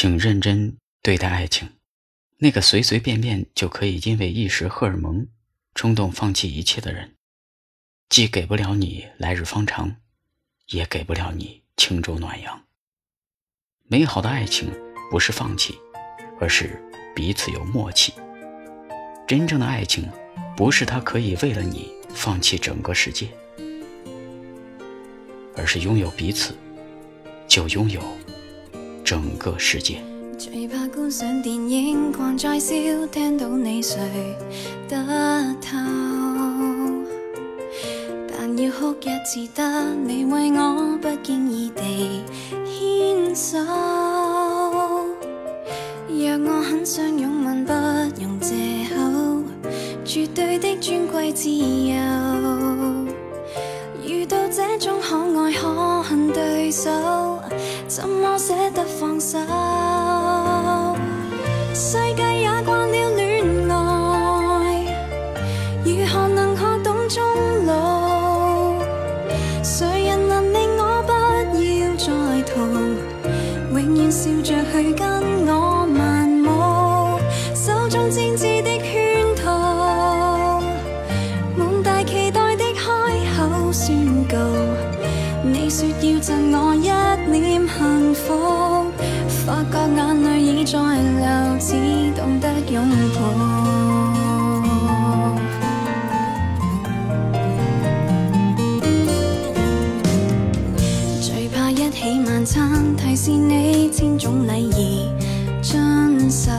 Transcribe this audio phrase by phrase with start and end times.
[0.00, 1.70] 请认真对待爱情。
[2.36, 5.26] 那个随随便便就可以因为一时荷尔蒙
[5.74, 7.16] 冲动放弃一切的人，
[8.08, 9.96] 既给不了你来日方长，
[10.68, 12.62] 也给不了你轻舟暖阳。
[13.88, 14.70] 美好的爱情
[15.10, 15.74] 不是放弃，
[16.38, 16.80] 而是
[17.12, 18.12] 彼此有默契。
[19.26, 20.08] 真正的爱情，
[20.56, 23.28] 不是他可以为了你放弃整个世界，
[25.56, 26.56] 而是拥有彼此，
[27.48, 28.00] 就拥有
[29.08, 30.02] 整个世界。
[30.36, 32.74] 最怕观赏电影，狂在笑，
[33.10, 33.96] 听到你谁
[34.86, 34.98] 得
[35.62, 35.78] 透？
[38.30, 42.22] 但要哭一次得，你为我不经意地
[42.66, 43.56] 牵手。
[46.10, 47.72] 若我很想拥吻，不
[48.20, 48.54] 用借
[48.94, 49.42] 口，
[50.04, 51.96] 绝对的尊贵自由。
[54.06, 56.90] 遇到这种可爱可恨对手，
[57.88, 59.38] 怎么舍得放手？
[61.74, 63.74] 世界也惯了恋爱，
[65.82, 67.24] 如何能学懂终
[67.64, 68.74] 老？
[69.62, 71.12] 谁人能令我不
[71.64, 72.06] 要再
[72.52, 72.60] 逃？
[73.72, 77.18] 永远笑着去跟我漫舞，
[77.54, 79.07] 手中煎枝的圈
[85.78, 86.90] 说要赠我一
[87.30, 88.90] 脸幸福，
[89.28, 91.24] 发觉眼泪已在流，
[91.60, 91.70] 只
[92.16, 92.82] 懂得拥
[93.14, 93.16] 抱。
[101.20, 105.08] 最怕一起晚餐，提示你千种礼仪
[105.62, 106.50] 遵守。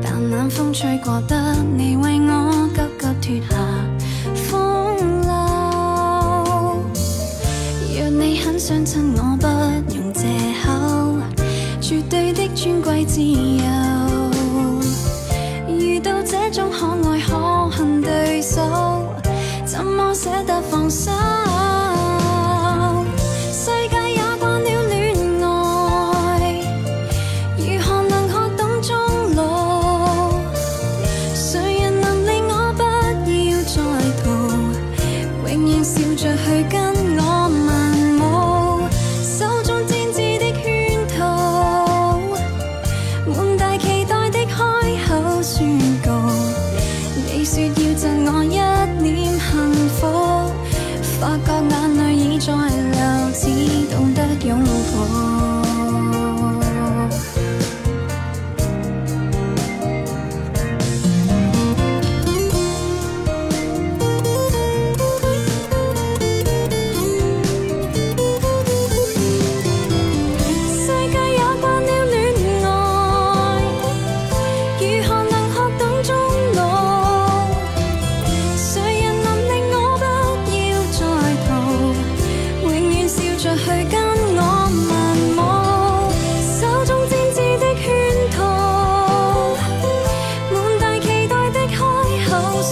[0.00, 1.36] 但冷风吹过得
[1.76, 2.80] 你为我急
[3.20, 3.59] 急脱下
[8.70, 10.22] 相亲我，不用借
[10.62, 10.70] 口，
[11.80, 13.64] 绝对的尊贵自由。
[15.66, 18.62] 遇到这种可爱可恨对手，
[19.66, 21.10] 怎么舍得放手？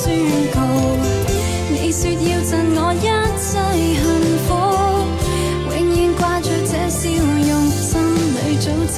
[0.00, 0.14] 宣
[0.54, 0.56] 告。
[1.70, 3.98] 你说要赠我一切幸
[4.46, 4.48] 福。
[5.74, 7.98] 永远挂着这笑容，心
[8.34, 8.96] 里早知